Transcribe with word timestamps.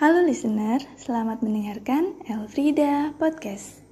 Halo 0.00 0.24
listener, 0.24 0.80
selamat 0.96 1.44
mendengarkan 1.44 2.16
Elfrida 2.24 3.12
Podcast. 3.20 3.84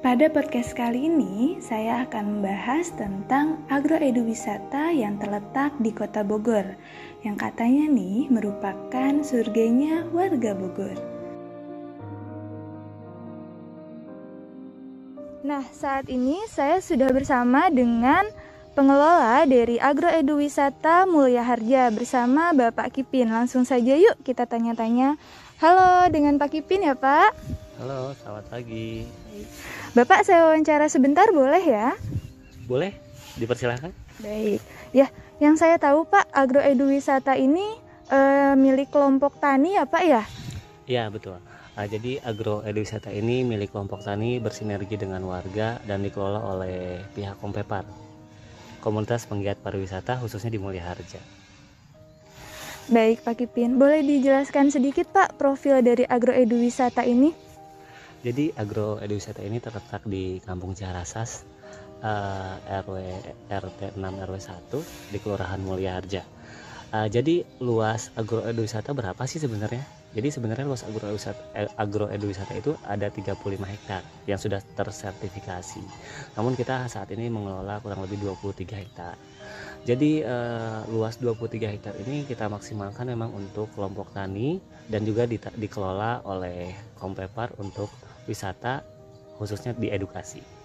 Pada 0.00 0.32
podcast 0.32 0.72
kali 0.72 1.04
ini, 1.04 1.60
saya 1.60 2.08
akan 2.08 2.40
membahas 2.40 2.96
tentang 2.96 3.60
agroeduwisata 3.68 4.96
yang 4.96 5.20
terletak 5.20 5.76
di 5.76 5.92
kota 5.92 6.24
Bogor, 6.24 6.80
yang 7.28 7.36
katanya 7.36 7.92
nih 7.92 8.24
merupakan 8.32 9.20
surganya 9.20 10.08
warga 10.16 10.56
Bogor. 10.56 11.15
Nah, 15.46 15.62
saat 15.70 16.10
ini 16.10 16.42
saya 16.50 16.82
sudah 16.82 17.06
bersama 17.14 17.70
dengan 17.70 18.26
pengelola 18.74 19.46
dari 19.46 19.78
Agroeduwisata 19.78 21.06
Mulia 21.06 21.46
Harja 21.46 21.86
bersama 21.94 22.50
Bapak 22.50 22.90
Kipin. 22.90 23.30
Langsung 23.30 23.62
saja 23.62 23.94
yuk 23.94 24.18
kita 24.26 24.50
tanya-tanya. 24.50 25.14
Halo, 25.62 26.10
dengan 26.10 26.34
Pak 26.34 26.50
Kipin 26.50 26.82
ya 26.82 26.98
Pak? 26.98 27.30
Halo, 27.78 28.10
selamat 28.18 28.50
pagi. 28.50 29.06
Bapak 29.94 30.26
saya 30.26 30.50
wawancara 30.50 30.90
sebentar 30.90 31.30
boleh 31.30 31.62
ya? 31.62 31.94
Boleh, 32.66 32.98
dipersilahkan. 33.38 33.94
Baik. 34.18 34.58
Ya, 34.90 35.14
yang 35.38 35.54
saya 35.54 35.78
tahu 35.78 36.10
Pak, 36.10 36.26
agroeduwisata 36.34 37.38
ini 37.38 37.78
e, 38.10 38.18
milik 38.58 38.90
kelompok 38.90 39.38
tani 39.38 39.78
ya 39.78 39.86
Pak 39.86 40.02
ya? 40.10 40.26
Iya, 40.90 41.06
betul. 41.06 41.38
Nah, 41.76 41.84
jadi 41.84 42.16
agroeduwisata 42.24 43.12
ini 43.12 43.44
milik 43.44 43.76
kelompok 43.76 44.00
tani 44.00 44.40
bersinergi 44.40 44.96
dengan 44.96 45.20
warga 45.28 45.76
dan 45.84 46.00
dikelola 46.00 46.40
oleh 46.40 47.04
pihak 47.12 47.36
Kompepar. 47.36 47.84
Komunitas 48.80 49.28
penggiat 49.28 49.60
pariwisata 49.60 50.16
khususnya 50.16 50.48
di 50.48 50.56
Mulia 50.56 50.88
Harja. 50.88 51.20
Baik 52.88 53.28
Pak 53.28 53.44
Kipin, 53.44 53.76
boleh 53.76 54.00
dijelaskan 54.00 54.72
sedikit 54.72 55.10
Pak 55.12 55.36
profil 55.36 55.84
dari 55.84 56.08
agroeduwisata 56.08 57.04
ini? 57.04 57.34
Jadi 58.24 58.56
agroeduwisata 58.56 59.44
ini 59.44 59.60
terletak 59.60 60.00
di 60.08 60.40
Kampung 60.40 60.72
Ciharasas, 60.72 61.44
uh, 62.00 62.56
RW 62.86 62.96
RT 63.52 64.00
6 64.00 64.00
RW 64.00 64.36
1 64.40 65.12
di 65.12 65.18
Kelurahan 65.20 65.60
Mulia 65.60 66.00
Harja. 66.00 66.24
Uh, 66.88 67.04
jadi 67.10 67.44
luas 67.60 68.08
agroeduwisata 68.16 68.96
berapa 68.96 69.20
sih 69.28 69.44
sebenarnya? 69.44 70.05
Jadi 70.16 70.32
sebenarnya 70.32 70.64
luas 70.64 70.80
agroeduwisata, 70.80 71.42
eh, 71.52 71.68
agroeduwisata 71.76 72.56
itu 72.56 72.72
ada 72.88 73.12
35 73.12 73.68
hektar 73.68 74.00
yang 74.24 74.40
sudah 74.40 74.64
tersertifikasi. 74.72 75.84
Namun 76.40 76.56
kita 76.56 76.88
saat 76.88 77.12
ini 77.12 77.28
mengelola 77.28 77.84
kurang 77.84 78.00
lebih 78.00 78.24
23 78.24 78.80
hektar. 78.80 79.20
Jadi 79.86 80.24
uh, 80.24 80.82
luas 80.90 81.20
23 81.22 81.78
hektar 81.78 81.94
ini 82.02 82.26
kita 82.26 82.50
maksimalkan 82.50 83.06
memang 83.06 83.30
untuk 83.30 83.70
kelompok 83.76 84.10
tani 84.10 84.58
dan 84.90 85.06
juga 85.06 85.28
di, 85.30 85.38
dikelola 85.38 86.26
oleh 86.26 86.74
Kompepar 86.98 87.54
untuk 87.60 87.92
wisata 88.26 88.82
khususnya 89.36 89.76
di 89.76 89.92
edukasi. 89.92 90.55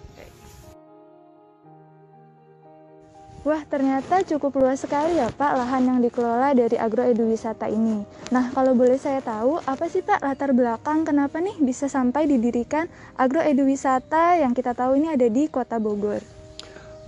Wah, 3.42 3.58
ternyata 3.66 4.22
cukup 4.22 4.62
luas 4.62 4.86
sekali 4.86 5.18
ya 5.18 5.26
Pak 5.26 5.52
lahan 5.58 5.82
yang 5.82 5.98
dikelola 5.98 6.54
dari 6.54 6.78
agroeduwisata 6.78 7.66
ini. 7.66 8.06
Nah, 8.30 8.54
kalau 8.54 8.70
boleh 8.70 8.94
saya 8.94 9.18
tahu, 9.18 9.58
apa 9.66 9.90
sih 9.90 9.98
Pak 9.98 10.22
latar 10.22 10.54
belakang 10.54 11.02
kenapa 11.02 11.42
nih 11.42 11.58
bisa 11.58 11.90
sampai 11.90 12.30
didirikan 12.30 12.86
agroeduwisata 13.18 14.38
yang 14.38 14.54
kita 14.54 14.78
tahu 14.78 14.94
ini 14.94 15.10
ada 15.10 15.26
di 15.26 15.50
Kota 15.50 15.82
Bogor? 15.82 16.22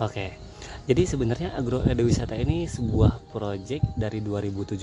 Oke. 0.02 0.34
Jadi 0.90 1.06
sebenarnya 1.06 1.54
agroeduwisata 1.54 2.34
ini 2.34 2.66
sebuah 2.66 3.30
proyek 3.30 3.94
dari 3.94 4.18
2017 4.18 4.74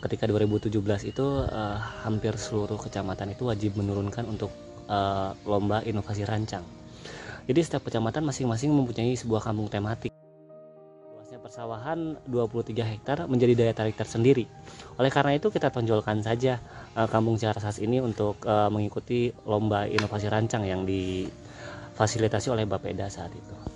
ketika 0.00 0.24
2017 0.24 0.72
itu 1.04 1.26
uh, 1.44 1.76
hampir 2.02 2.32
seluruh 2.40 2.80
kecamatan 2.80 3.36
itu 3.36 3.44
wajib 3.44 3.76
menurunkan 3.76 4.24
untuk 4.24 4.48
uh, 4.88 5.36
lomba 5.44 5.84
inovasi 5.84 6.24
rancang. 6.24 6.64
Jadi 7.44 7.60
setiap 7.60 7.86
kecamatan 7.86 8.24
masing-masing 8.24 8.72
mempunyai 8.72 9.12
sebuah 9.14 9.44
kampung 9.44 9.68
tematik. 9.68 10.09
Persawahan 11.60 12.16
23 12.24 12.72
hektar 12.72 13.28
menjadi 13.28 13.52
daya 13.52 13.76
tarik 13.76 13.92
tersendiri. 13.92 14.48
Oleh 14.96 15.12
karena 15.12 15.36
itu 15.36 15.52
kita 15.52 15.68
tonjolkan 15.68 16.24
saja 16.24 16.56
uh, 16.96 17.04
kampung 17.04 17.36
Ciarasas 17.36 17.84
ini 17.84 18.00
untuk 18.00 18.40
uh, 18.48 18.72
mengikuti 18.72 19.28
lomba 19.44 19.84
inovasi 19.84 20.32
rancang 20.32 20.64
yang 20.64 20.88
difasilitasi 20.88 22.48
oleh 22.48 22.64
Bapeda 22.64 23.12
saat 23.12 23.36
itu. 23.36 23.69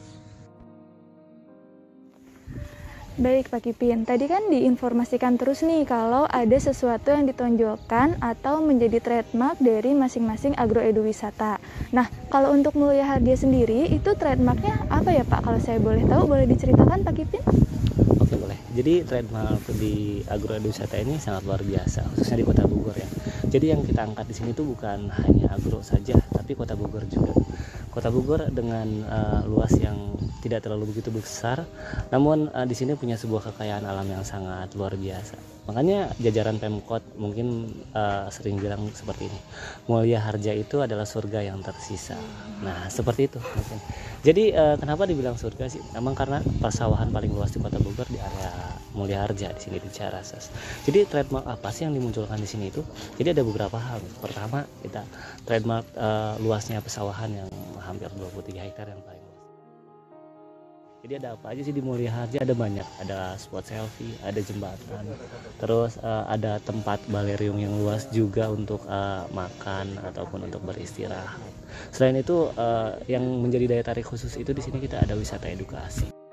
Baik 3.15 3.47
Pak 3.47 3.63
Kipin, 3.63 4.03
tadi 4.03 4.27
kan 4.27 4.51
diinformasikan 4.51 5.39
terus 5.39 5.63
nih 5.63 5.87
kalau 5.87 6.27
ada 6.27 6.59
sesuatu 6.59 7.15
yang 7.15 7.31
ditonjolkan 7.31 8.19
atau 8.19 8.59
menjadi 8.59 8.99
trademark 8.99 9.55
dari 9.63 9.95
masing-masing 9.95 10.59
agroeduwisata. 10.59 11.63
Nah, 11.95 12.11
kalau 12.27 12.51
untuk 12.51 12.75
Mulia 12.75 13.07
Hardia 13.07 13.39
sendiri 13.39 13.87
itu 13.87 14.19
trademarknya 14.19 14.91
apa 14.91 15.15
ya 15.15 15.23
Pak? 15.23 15.47
Kalau 15.47 15.63
saya 15.63 15.79
boleh 15.79 16.03
tahu, 16.11 16.27
boleh 16.27 16.43
diceritakan 16.51 17.07
Pak 17.07 17.15
Kipin? 17.15 17.43
Oke 18.19 18.35
boleh. 18.35 18.59
Jadi 18.75 19.07
trademark 19.07 19.63
di 19.79 20.19
agroeduwisata 20.27 20.99
ini 20.99 21.15
sangat 21.23 21.47
luar 21.47 21.63
biasa, 21.63 22.19
khususnya 22.19 22.43
di 22.43 22.47
Kota 22.51 22.67
Bogor 22.67 22.99
ya. 22.99 23.07
Jadi 23.47 23.71
yang 23.71 23.87
kita 23.87 24.11
angkat 24.11 24.27
di 24.27 24.35
sini 24.35 24.51
itu 24.51 24.67
bukan 24.67 25.07
hanya 25.23 25.55
agro 25.55 25.79
saja, 25.87 26.19
tapi 26.35 26.59
Kota 26.59 26.75
Bogor 26.75 27.07
juga. 27.07 27.31
Kota 27.94 28.10
Bogor 28.10 28.50
dengan 28.50 29.06
uh, 29.06 29.47
luas 29.47 29.71
yang 29.78 30.19
tidak 30.43 30.66
terlalu 30.66 30.91
begitu 30.91 31.15
besar, 31.15 31.62
namun 32.10 32.50
uh, 32.50 32.66
di 32.66 32.75
sini 32.75 32.99
punya 32.99 33.15
sebuah 33.15 33.55
kekayaan 33.55 33.87
alam 33.87 34.03
yang 34.10 34.27
sangat 34.27 34.75
luar 34.75 34.99
biasa. 34.99 35.38
Makanya 35.71 36.10
jajaran 36.19 36.59
Pemkot 36.59 37.00
mungkin 37.15 37.71
uh, 37.94 38.27
sering 38.34 38.59
bilang 38.59 38.91
seperti 38.91 39.31
ini. 39.31 39.38
Mulia 39.87 40.19
Harja 40.19 40.53
itu 40.53 40.83
adalah 40.83 41.06
surga 41.06 41.47
yang 41.47 41.62
tersisa. 41.62 42.19
Nah, 42.66 42.91
seperti 42.91 43.31
itu 43.31 43.38
mungkin. 43.38 43.78
Jadi 44.27 44.50
uh, 44.53 44.75
kenapa 44.75 45.06
dibilang 45.06 45.38
surga 45.38 45.71
sih? 45.71 45.81
Memang 45.94 46.19
karena 46.19 46.43
persawahan 46.43 47.15
paling 47.15 47.31
luas 47.31 47.54
di 47.54 47.62
Kota 47.62 47.78
Bogor 47.78 48.10
di 48.10 48.19
area 48.19 48.74
Mulia 48.94 49.27
Harja 49.27 49.50
di 49.50 49.60
sini 49.60 49.77
di 49.82 49.91
Carasas. 49.91 50.55
Jadi 50.87 51.03
trademark 51.10 51.44
apa 51.50 51.69
sih 51.75 51.84
yang 51.84 51.93
dimunculkan 51.93 52.38
di 52.38 52.47
sini 52.47 52.71
itu? 52.71 52.81
Jadi 53.19 53.34
ada 53.34 53.43
beberapa 53.43 53.77
hal. 53.77 53.99
Pertama, 54.22 54.62
kita 54.87 55.03
trademark 55.43 55.84
uh, 55.99 56.38
luasnya 56.38 56.78
pesawahan 56.78 57.44
yang 57.44 57.50
hampir 57.83 58.09
23 58.15 58.71
hektar 58.71 58.87
yang 58.88 59.03
paling 59.03 59.21
luas. 59.21 59.43
Jadi 61.04 61.12
ada 61.21 61.37
apa 61.37 61.53
aja 61.53 61.60
sih 61.60 61.75
di 61.77 61.84
Mulia 61.84 62.09
Harja? 62.09 62.41
Ada 62.41 62.56
banyak. 62.56 62.88
Ada 63.04 63.37
spot 63.37 63.69
selfie, 63.69 64.16
ada 64.25 64.41
jembatan, 64.41 65.04
terus 65.60 66.00
uh, 66.00 66.25
ada 66.25 66.56
tempat 66.65 66.97
balerium 67.12 67.60
yang 67.60 67.77
luas 67.77 68.09
juga 68.09 68.49
untuk 68.49 68.81
uh, 68.88 69.28
makan 69.37 70.00
ataupun 70.00 70.49
untuk 70.49 70.65
beristirahat. 70.65 71.37
Selain 71.93 72.16
itu, 72.16 72.49
uh, 72.56 72.97
yang 73.04 73.21
menjadi 73.21 73.77
daya 73.77 73.84
tarik 73.84 74.09
khusus 74.09 74.33
itu 74.41 74.56
di 74.56 74.65
sini 74.65 74.81
kita 74.81 75.04
ada 75.04 75.12
wisata 75.12 75.44
edukasi. 75.53 76.24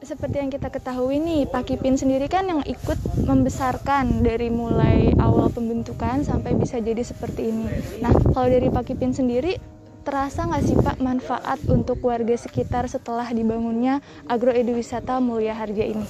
Seperti 0.00 0.40
yang 0.40 0.48
kita 0.48 0.72
ketahui 0.72 1.20
nih, 1.20 1.44
Pak 1.44 1.68
Kipin 1.68 1.92
sendiri 1.92 2.24
kan 2.24 2.48
yang 2.48 2.64
ikut 2.64 2.96
membesarkan 3.28 4.24
dari 4.24 4.48
mulai 4.48 5.12
awal 5.20 5.52
pembentukan 5.52 6.24
sampai 6.24 6.56
bisa 6.56 6.80
jadi 6.80 7.04
seperti 7.04 7.52
ini. 7.52 7.68
Nah, 8.00 8.08
kalau 8.32 8.48
dari 8.48 8.72
Pak 8.72 8.88
Kipin 8.88 9.12
sendiri, 9.12 9.60
terasa 10.00 10.48
nggak 10.48 10.64
sih 10.64 10.76
Pak 10.80 11.04
manfaat 11.04 11.60
untuk 11.68 12.00
warga 12.00 12.32
sekitar 12.32 12.88
setelah 12.88 13.28
dibangunnya 13.28 14.00
agroeduwisata 14.24 15.20
Mulia 15.20 15.52
Harja 15.52 15.84
ini? 15.84 16.06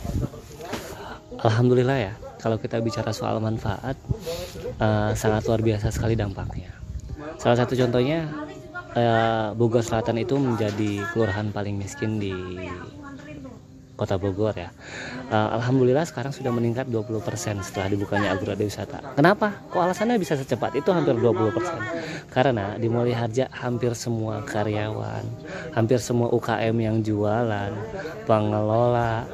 Alhamdulillah 1.42 1.98
ya, 1.98 2.12
kalau 2.38 2.62
kita 2.62 2.78
bicara 2.78 3.10
soal 3.10 3.42
manfaat, 3.42 3.98
uh, 4.78 5.10
sangat 5.18 5.50
luar 5.50 5.66
biasa 5.66 5.90
sekali 5.90 6.14
dampaknya. 6.14 6.70
Salah 7.42 7.66
satu 7.66 7.74
contohnya, 7.74 8.30
uh, 8.94 9.50
Bogor 9.58 9.82
Selatan 9.82 10.22
itu 10.22 10.38
menjadi 10.38 11.02
kelurahan 11.10 11.50
paling 11.50 11.74
miskin 11.74 12.22
di 12.22 12.30
Kota 14.00 14.16
Bogor 14.16 14.56
ya. 14.56 14.72
Uh, 15.28 15.60
Alhamdulillah 15.60 16.08
sekarang 16.08 16.32
sudah 16.32 16.48
meningkat 16.48 16.88
20% 16.88 17.20
setelah 17.60 17.92
dibukanya 17.92 18.32
agrowisata. 18.32 19.12
Kenapa? 19.12 19.60
Kok 19.68 19.76
alasannya 19.76 20.16
bisa 20.16 20.40
secepat? 20.40 20.72
Itu 20.72 20.88
hampir 20.96 21.20
20%. 21.20 22.32
Karena 22.32 22.80
di 22.80 22.88
Mulia 22.88 23.28
Harja 23.28 23.52
hampir 23.52 23.92
semua 23.92 24.40
karyawan, 24.48 25.20
hampir 25.76 26.00
semua 26.00 26.32
UKM 26.32 26.72
yang 26.80 27.04
jualan, 27.04 27.76
pengelola, 28.24 29.28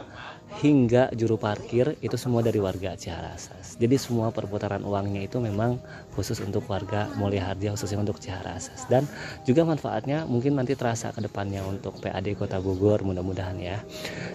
hingga 0.57 1.13
juru 1.13 1.37
parkir 1.37 2.01
itu 2.01 2.17
semua 2.17 2.41
dari 2.41 2.57
warga 2.57 2.97
Ciharasas. 2.97 3.77
Jadi 3.77 4.01
semua 4.01 4.33
perputaran 4.33 4.81
uangnya 4.81 5.29
itu 5.29 5.37
memang 5.37 5.77
khusus 6.17 6.41
untuk 6.41 6.65
warga 6.73 7.13
Mulia 7.21 7.53
Harja 7.53 7.77
khususnya 7.77 8.01
untuk 8.01 8.17
Ciharasas 8.17 8.89
dan 8.89 9.05
juga 9.45 9.69
manfaatnya 9.69 10.25
mungkin 10.25 10.57
nanti 10.57 10.73
terasa 10.73 11.13
ke 11.13 11.21
depannya 11.21 11.61
untuk 11.61 12.01
PAD 12.01 12.33
Kota 12.41 12.57
Bogor 12.57 13.05
mudah-mudahan 13.05 13.61
ya. 13.61 13.85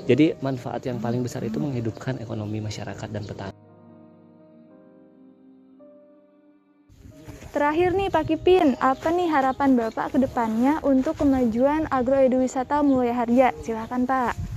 Jadi 0.06 0.38
manfaat 0.45 0.85
yang 0.85 1.01
paling 1.01 1.25
besar 1.25 1.41
itu 1.41 1.57
menghidupkan 1.57 2.21
ekonomi 2.21 2.62
masyarakat 2.62 3.09
dan 3.09 3.25
petani. 3.25 3.56
Terakhir 7.51 7.91
nih 7.91 8.07
Pak 8.07 8.31
Kipin, 8.31 8.79
apa 8.79 9.12
nih 9.12 9.27
harapan 9.27 9.75
Bapak 9.75 10.15
ke 10.15 10.17
depannya 10.24 10.79
untuk 10.88 11.19
kemajuan 11.19 11.83
agroeduwisata 11.91 12.79
Mulia 12.79 13.12
Harja? 13.12 13.51
Silahkan 13.59 14.07
Pak. 14.07 14.50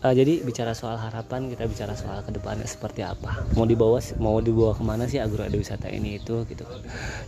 Uh, 0.00 0.16
jadi 0.16 0.40
bicara 0.40 0.72
soal 0.72 0.96
harapan 0.96 1.52
kita 1.52 1.68
bicara 1.68 1.92
soal 1.92 2.24
ke 2.24 2.32
depannya 2.32 2.64
seperti 2.64 3.04
apa. 3.04 3.44
Mau 3.52 3.68
dibawa 3.68 4.00
mau 4.16 4.40
dibawa 4.40 4.72
ke 4.72 4.80
mana 4.80 5.04
sih 5.04 5.20
agroeduwisata 5.20 5.92
ini 5.92 6.16
itu 6.16 6.48
gitu. 6.48 6.64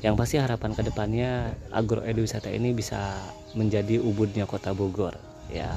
Yang 0.01 0.15
pasti 0.17 0.37
harapan 0.41 0.73
ke 0.73 0.81
depannya 0.81 1.53
agroeduwisata 1.69 2.49
ini 2.49 2.73
bisa 2.73 3.21
menjadi 3.53 4.01
ubudnya 4.01 4.49
kota 4.49 4.73
Bogor. 4.73 5.13
Ya 5.53 5.69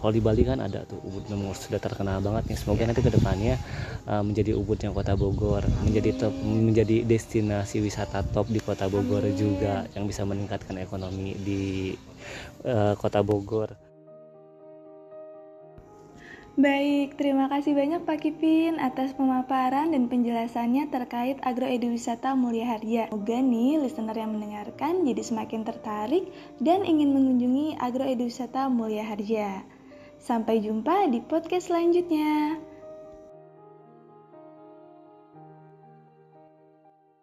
kalau 0.00 0.16
di 0.16 0.24
Bali 0.24 0.40
kan 0.48 0.64
ada 0.64 0.80
tuh 0.88 0.96
Ubud 1.04 1.28
Memur 1.28 1.52
sudah 1.52 1.76
terkenal 1.76 2.24
banget 2.24 2.48
nih. 2.48 2.56
Semoga 2.56 2.88
nanti 2.88 3.04
ke 3.04 3.12
depannya 3.12 3.60
uh, 4.08 4.24
menjadi 4.24 4.56
Ubudnya 4.56 4.96
kota 4.96 5.12
Bogor 5.12 5.60
menjadi 5.84 6.24
top 6.24 6.32
menjadi 6.40 7.04
destinasi 7.04 7.84
wisata 7.84 8.24
top 8.24 8.48
di 8.48 8.64
kota 8.64 8.88
Bogor 8.88 9.28
juga 9.36 9.84
yang 9.92 10.08
bisa 10.08 10.24
meningkatkan 10.24 10.80
ekonomi 10.80 11.36
di 11.36 11.92
uh, 12.64 12.96
kota 12.96 13.20
Bogor 13.20 13.89
Baik, 16.58 17.14
terima 17.14 17.46
kasih 17.46 17.78
banyak 17.78 18.02
Pak 18.02 18.26
Kipin 18.26 18.82
atas 18.82 19.14
pemaparan 19.14 19.94
dan 19.94 20.10
penjelasannya 20.10 20.90
terkait 20.90 21.38
agroeduwisata 21.46 22.34
Mulia 22.34 22.74
Harja. 22.74 23.06
Semoga 23.06 23.38
nih 23.38 23.78
listener 23.78 24.18
yang 24.18 24.34
mendengarkan 24.34 25.06
jadi 25.06 25.22
semakin 25.22 25.62
tertarik 25.62 26.26
dan 26.58 26.82
ingin 26.82 27.14
mengunjungi 27.14 27.78
agroeduwisata 27.78 28.66
Mulia 28.66 29.06
Harja. 29.06 29.62
Sampai 30.18 30.58
jumpa 30.58 31.06
di 31.14 31.22
podcast 31.22 31.70
selanjutnya. 31.70 32.58